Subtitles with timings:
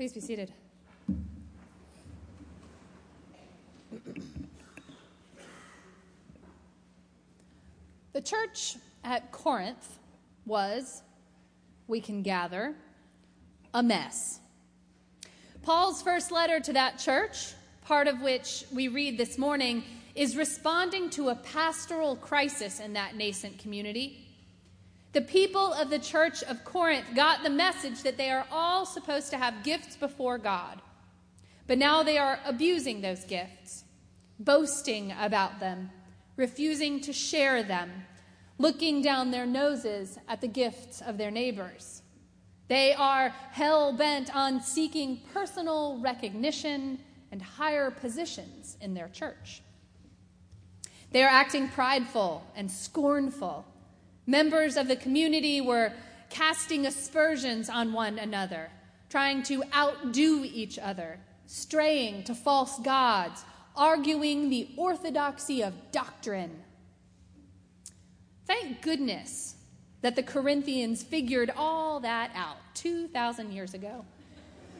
[0.00, 0.50] Please be seated.
[8.14, 9.98] The church at Corinth
[10.46, 11.02] was,
[11.86, 12.74] we can gather,
[13.74, 14.40] a mess.
[15.64, 17.52] Paul's first letter to that church,
[17.84, 23.16] part of which we read this morning, is responding to a pastoral crisis in that
[23.16, 24.29] nascent community.
[25.12, 29.30] The people of the church of Corinth got the message that they are all supposed
[29.30, 30.80] to have gifts before God.
[31.66, 33.84] But now they are abusing those gifts,
[34.38, 35.90] boasting about them,
[36.36, 37.90] refusing to share them,
[38.58, 42.02] looking down their noses at the gifts of their neighbors.
[42.68, 47.00] They are hell bent on seeking personal recognition
[47.32, 49.62] and higher positions in their church.
[51.10, 53.64] They are acting prideful and scornful
[54.30, 55.92] Members of the community were
[56.28, 58.70] casting aspersions on one another,
[59.08, 66.62] trying to outdo each other, straying to false gods, arguing the orthodoxy of doctrine.
[68.46, 69.56] Thank goodness
[70.00, 74.04] that the Corinthians figured all that out 2,000 years ago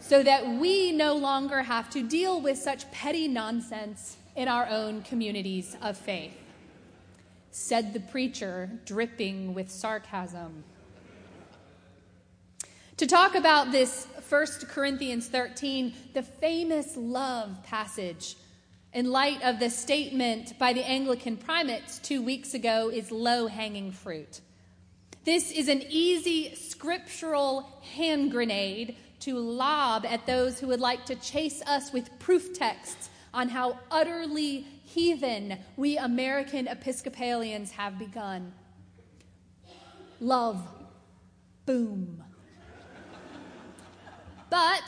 [0.00, 5.02] so that we no longer have to deal with such petty nonsense in our own
[5.02, 6.36] communities of faith
[7.56, 10.62] said the preacher, dripping with sarcasm.
[12.98, 18.36] To talk about this 1 Corinthians 13, the famous love passage,
[18.92, 23.90] in light of the statement by the Anglican primates two weeks ago, is low hanging
[23.90, 24.42] fruit.
[25.24, 27.62] This is an easy scriptural
[27.96, 33.08] hand grenade to lob at those who would like to chase us with proof texts
[33.32, 38.52] on how utterly heathen we American Episcopalians have begun.
[40.20, 40.66] Love.
[41.66, 42.22] Boom.
[44.48, 44.84] But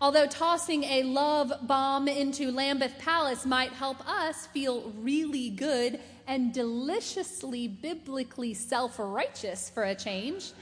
[0.00, 6.52] although tossing a love bomb into Lambeth Palace might help us feel really good and
[6.52, 10.52] deliciously biblically self righteous for a change,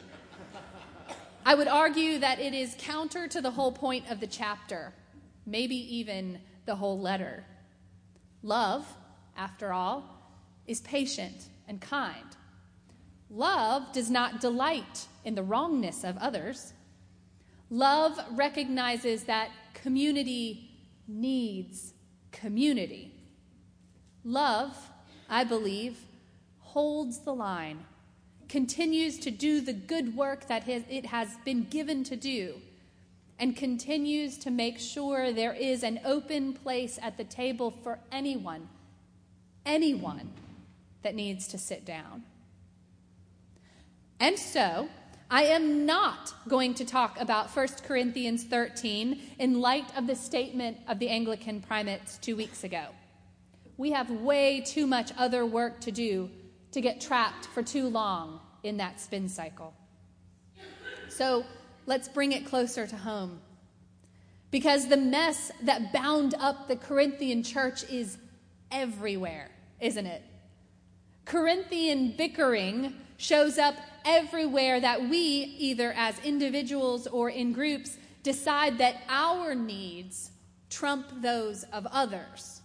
[1.44, 4.94] I would argue that it is counter to the whole point of the chapter,
[5.44, 7.44] maybe even the whole letter.
[8.46, 8.86] Love,
[9.36, 10.04] after all,
[10.68, 12.36] is patient and kind.
[13.28, 16.72] Love does not delight in the wrongness of others.
[17.70, 20.70] Love recognizes that community
[21.08, 21.92] needs
[22.30, 23.12] community.
[24.22, 24.76] Love,
[25.28, 25.98] I believe,
[26.60, 27.84] holds the line,
[28.48, 32.60] continues to do the good work that it has been given to do
[33.38, 38.68] and continues to make sure there is an open place at the table for anyone,
[39.64, 40.30] anyone
[41.02, 42.24] that needs to sit down.
[44.18, 44.88] And so,
[45.30, 50.78] I am not going to talk about 1 Corinthians 13 in light of the statement
[50.86, 52.86] of the Anglican primates two weeks ago.
[53.76, 56.30] We have way too much other work to do
[56.70, 59.74] to get trapped for too long in that spin cycle.
[61.08, 61.44] So,
[61.86, 63.40] let's bring it closer to home.
[64.50, 68.18] Because the mess that bound up the Corinthian church is
[68.70, 70.22] everywhere, isn't it?
[71.24, 79.02] Corinthian bickering shows up everywhere that we, either as individuals or in groups, decide that
[79.08, 80.30] our needs
[80.70, 82.60] trump those of others.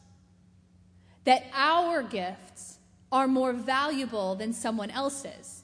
[1.23, 2.77] That our gifts
[3.11, 5.60] are more valuable than someone else's.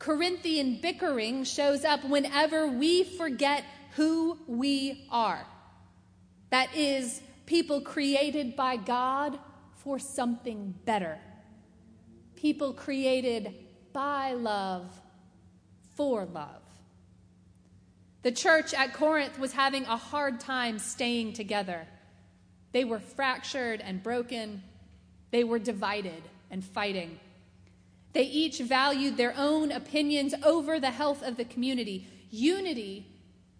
[0.00, 3.64] Corinthian bickering shows up whenever we forget
[3.96, 5.46] who we are.
[6.48, 9.38] That is, people created by God
[9.74, 11.18] for something better.
[12.34, 13.54] People created
[13.92, 14.90] by love
[15.94, 16.62] for love.
[18.22, 21.86] The church at Corinth was having a hard time staying together.
[22.72, 24.62] They were fractured and broken,
[25.30, 27.20] they were divided and fighting.
[28.12, 32.08] They each valued their own opinions over the health of the community.
[32.30, 33.06] Unity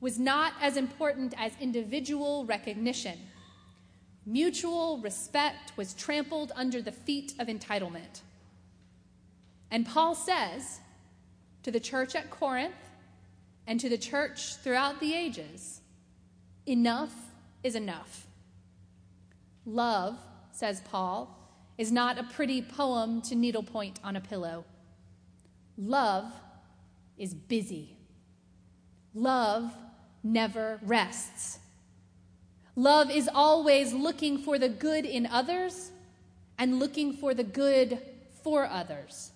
[0.01, 3.19] was not as important as individual recognition.
[4.27, 8.23] Mutual respect was trampled under the feet of entitlement.
[9.71, 10.81] And Paul says
[11.63, 12.75] to the church at Corinth
[13.67, 15.81] and to the church throughout the ages
[16.67, 17.15] enough
[17.63, 18.27] is enough.
[19.65, 20.19] Love,
[20.53, 21.40] says Paul,
[21.81, 24.67] is not a pretty poem to needlepoint on a pillow.
[25.79, 26.31] Love
[27.17, 27.97] is busy.
[29.15, 29.73] Love
[30.23, 31.59] never rests.
[32.77, 35.91] Love is always looking for the good in others
[36.59, 37.99] and looking for the good
[38.45, 39.31] for others.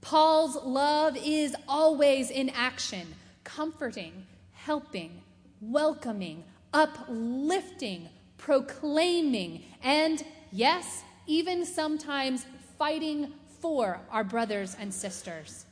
[0.00, 3.06] Paul's love is always in action,
[3.44, 5.22] comforting, helping,
[5.60, 6.42] welcoming,
[6.72, 12.46] uplifting, proclaiming, and yes, even sometimes
[12.78, 15.64] fighting for our brothers and sisters.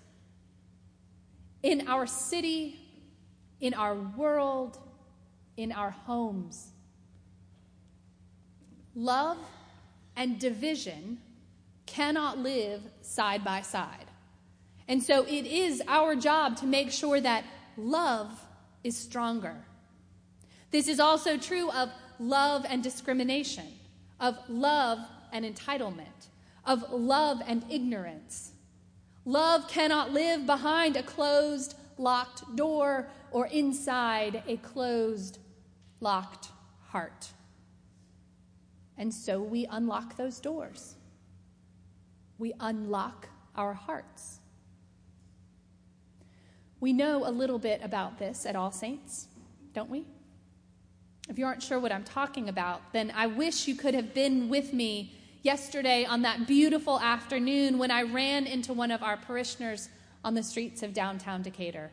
[1.63, 2.79] In our city,
[3.61, 4.79] in our world,
[5.57, 6.73] in our homes.
[8.95, 9.39] Love
[10.17, 11.19] and division
[11.87, 14.07] cannot live side by side.
[14.87, 17.45] And so it is our job to make sure that
[17.77, 18.31] love
[18.83, 19.57] is stronger.
[20.71, 23.67] This is also true of love and discrimination,
[24.21, 24.99] of love
[25.35, 26.29] and entitlement,
[26.65, 28.53] of love and ignorance.
[29.27, 35.39] Love cannot live behind a closed, locked door or inside a closed,
[36.01, 36.49] locked
[36.89, 37.29] heart.
[38.97, 40.95] And so we unlock those doors.
[42.39, 44.39] We unlock our hearts.
[46.79, 49.27] We know a little bit about this at All Saints,
[49.73, 50.07] don't we?
[51.29, 54.49] If you aren't sure what I'm talking about, then I wish you could have been
[54.49, 55.15] with me
[55.45, 59.91] yesterday on that beautiful afternoon when I ran into one of our parishioners
[60.25, 61.91] on the streets of downtown Decatur.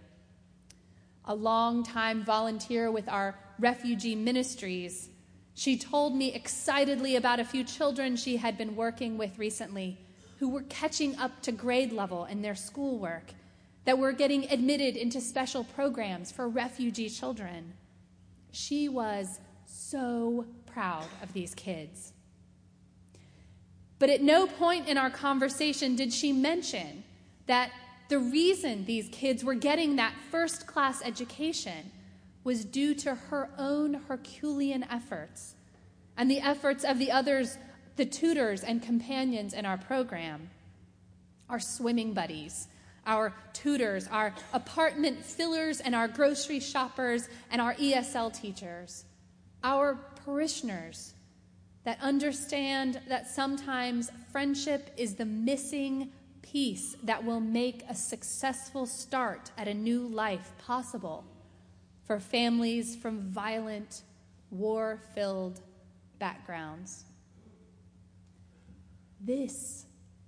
[1.25, 5.09] A long-time volunteer with our refugee ministries,
[5.53, 9.97] she told me excitedly about a few children she had been working with recently
[10.39, 13.33] who were catching up to grade level in their schoolwork,
[13.83, 17.73] that were getting admitted into special programs for refugee children.
[18.51, 22.13] She was so proud of these kids.
[24.01, 27.03] But at no point in our conversation did she mention
[27.45, 27.69] that
[28.09, 31.91] the reason these kids were getting that first class education
[32.43, 35.53] was due to her own Herculean efforts
[36.17, 37.59] and the efforts of the others,
[37.95, 40.49] the tutors and companions in our program,
[41.47, 42.69] our swimming buddies,
[43.05, 49.05] our tutors, our apartment fillers, and our grocery shoppers, and our ESL teachers,
[49.63, 49.93] our
[50.25, 51.13] parishioners
[51.83, 56.11] that understand that sometimes friendship is the missing
[56.41, 61.23] piece that will make a successful start at a new life possible
[62.05, 64.03] for families from violent,
[64.49, 65.61] war filled
[66.19, 67.05] backgrounds.
[69.19, 69.85] This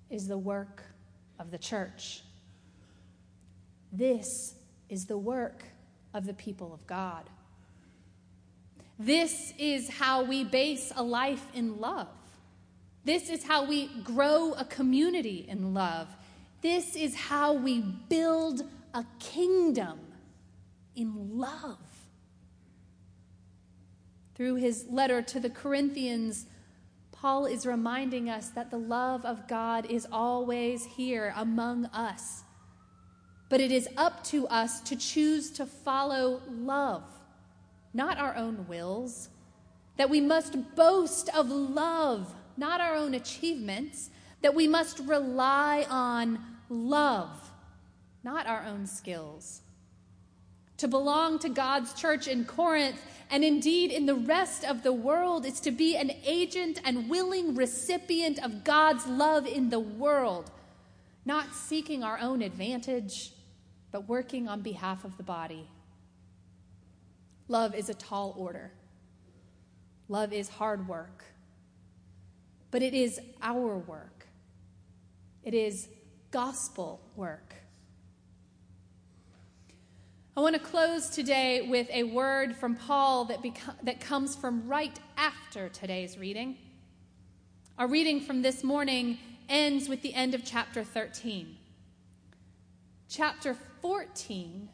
[0.10, 0.84] is the work
[1.40, 2.22] of the church.
[3.92, 4.56] This
[4.90, 5.64] is the work
[6.14, 7.30] of the people of God.
[9.00, 12.08] This is how we base a life in love.
[13.04, 16.08] This is how we grow a community in love.
[16.62, 18.64] This is how we build
[18.94, 20.00] a kingdom
[20.96, 21.78] in love.
[24.36, 26.46] Through his letter to the Corinthians,
[27.12, 32.44] Paul is reminding us that the love of God is always here among us
[33.54, 37.04] but it is up to us to choose to follow love,
[37.94, 39.30] not our own wills.
[39.98, 44.10] That we must boast of love, not our own achievements.
[44.42, 47.52] That we must rely on love,
[48.24, 49.62] not our own skills.
[50.78, 53.00] To belong to God's church in Corinth
[53.30, 57.56] and indeed in the rest of the world is to be an agent and willing
[57.56, 60.52] recipient of God's love in the world,
[61.26, 63.32] not seeking our own advantage,
[63.92, 65.68] but working on behalf of the body.
[67.54, 68.72] Love is a tall order.
[70.10, 71.24] Love is hard work.
[72.72, 74.26] But it is our work.
[75.44, 75.88] It is
[76.32, 77.54] gospel work.
[80.36, 84.68] I want to close today with a word from Paul that, beco- that comes from
[84.68, 86.58] right after today's reading.
[87.78, 91.56] Our reading from this morning ends with the end of chapter 13.
[93.08, 94.70] Chapter 14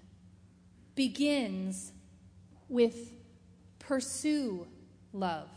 [0.95, 1.91] begins
[2.70, 3.12] with
[3.80, 4.68] pursue
[5.12, 5.50] love.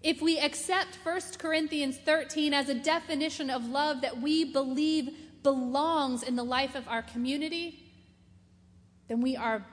[0.00, 5.10] If we accept 1 Corinthians 13 as a definition of love that we believe
[5.42, 7.82] belongs in the life of our community,
[9.08, 9.66] then we are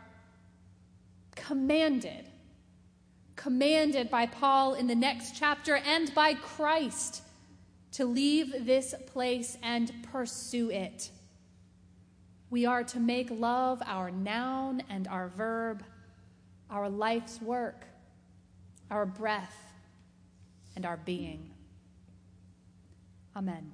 [1.36, 2.28] commanded,
[3.36, 7.22] commanded by Paul in the next chapter and by Christ
[7.92, 11.12] to leave this place and pursue it.
[12.56, 15.84] We are to make love our noun and our verb,
[16.70, 17.84] our life's work,
[18.90, 19.58] our breath,
[20.74, 21.52] and our being.
[23.36, 23.74] Amen.